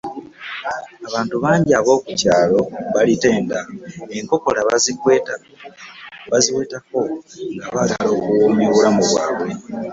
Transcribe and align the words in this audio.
Abantu 1.07 1.35
bangi 1.43 1.71
ab'oku 1.79 2.11
kyalo 2.21 2.59
balitenda, 2.93 3.59
enkokola 4.17 4.59
baaziwetako 4.67 7.01
nga 7.53 7.65
baagala 7.73 8.07
okuwonya 8.15 8.65
obulamu 8.69 9.01
bwabwe. 9.09 9.49